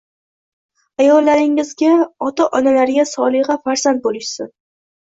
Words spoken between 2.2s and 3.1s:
ota- onalariga